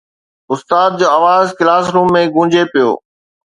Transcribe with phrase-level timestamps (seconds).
[0.53, 2.91] استاد جو آواز ڪلاس روم ۾ گونجي پيو